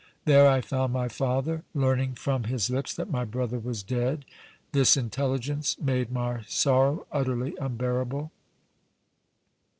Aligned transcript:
There 0.25 0.47
I 0.49 0.61
found 0.61 0.91
my 0.93 1.07
father, 1.07 1.61
learning 1.75 2.15
from 2.15 2.45
his 2.45 2.71
lips 2.71 2.91
that 2.95 3.11
my 3.11 3.23
brother 3.23 3.59
was 3.59 3.83
dead. 3.83 4.25
This 4.71 4.97
intelligence 4.97 5.79
made 5.79 6.11
my 6.11 6.41
sorrow 6.47 7.05
utterly 7.11 7.55
unbearable. 7.61 8.31